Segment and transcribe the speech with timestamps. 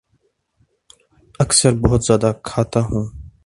[1.39, 3.05] اکثر بہت زیادہ کھاتا ہوں